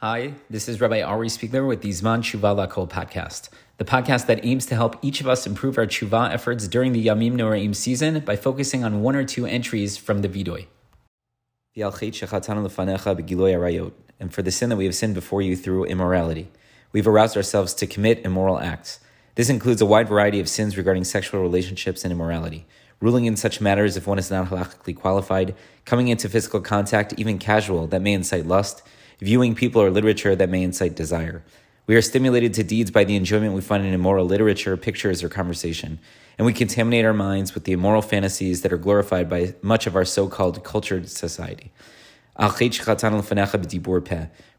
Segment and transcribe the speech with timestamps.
[0.00, 3.48] Hi, this is Rabbi Ari Spiegler with the Zman Tshuva Lakol podcast,
[3.78, 7.06] the podcast that aims to help each of us improve our tshuva efforts during the
[7.06, 10.66] Yamim Noraim season by focusing on one or two entries from the Vidoy.
[14.20, 16.50] And for the sin that we have sinned before you through immorality,
[16.92, 19.00] we've aroused ourselves to commit immoral acts.
[19.36, 22.66] This includes a wide variety of sins regarding sexual relationships and immorality,
[23.00, 25.54] ruling in such matters if one is not halakhically qualified,
[25.86, 28.82] coming into physical contact, even casual, that may incite lust
[29.18, 31.42] viewing people or literature that may incite desire.
[31.86, 35.28] We are stimulated to deeds by the enjoyment we find in immoral literature, pictures, or
[35.28, 36.00] conversation,
[36.36, 39.94] and we contaminate our minds with the immoral fantasies that are glorified by much of
[39.94, 41.72] our so called cultured society.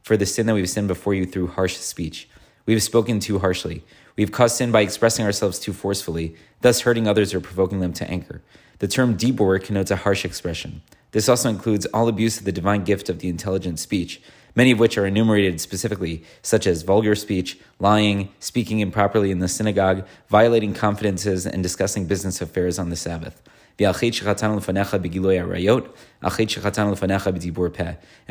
[0.01, 2.29] For the sin that we've sinned before you through harsh speech.
[2.65, 3.83] We have spoken too harshly.
[4.15, 7.93] We have caused sin by expressing ourselves too forcefully, thus hurting others or provoking them
[7.93, 8.41] to anger.
[8.79, 10.81] The term dibur connotes a harsh expression.
[11.17, 14.21] This also includes all abuse of the divine gift of the intelligent speech,
[14.53, 19.47] many of which are enumerated specifically, such as vulgar speech, lying, speaking improperly in the
[19.47, 23.41] synagogue, violating confidences, and discussing business affairs on the Sabbath.
[23.79, 23.95] And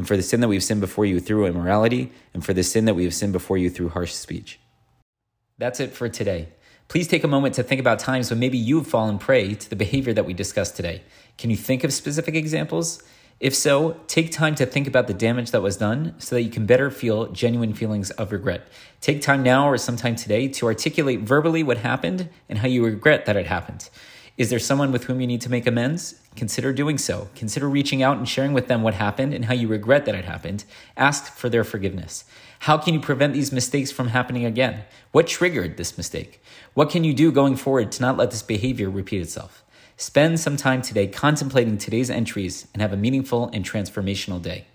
[0.06, 2.94] for the sin that we've sinned before you through immorality, and for the sin that
[2.94, 4.60] we have sinned before you through harsh speech.
[5.58, 6.50] That's it for today.
[6.88, 9.74] Please take a moment to think about times when maybe you've fallen prey to the
[9.74, 11.02] behavior that we discussed today.
[11.36, 13.02] Can you think of specific examples?
[13.40, 16.50] If so, take time to think about the damage that was done so that you
[16.50, 18.68] can better feel genuine feelings of regret.
[19.00, 23.26] Take time now or sometime today to articulate verbally what happened and how you regret
[23.26, 23.90] that it happened.
[24.36, 26.20] Is there someone with whom you need to make amends?
[26.36, 27.30] Consider doing so.
[27.34, 30.26] Consider reaching out and sharing with them what happened and how you regret that it
[30.26, 30.64] happened.
[30.94, 32.26] Ask for their forgiveness.
[32.60, 34.84] How can you prevent these mistakes from happening again?
[35.12, 36.42] What triggered this mistake?
[36.74, 39.64] What can you do going forward to not let this behavior repeat itself?
[39.96, 44.66] Spend some time today contemplating today's entries and have a meaningful and transformational day.